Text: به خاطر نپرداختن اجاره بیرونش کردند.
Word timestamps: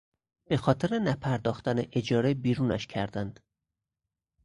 به 0.49 0.57
خاطر 0.57 0.99
نپرداختن 0.99 1.79
اجاره 1.91 2.33
بیرونش 2.33 2.87
کردند. 2.87 3.39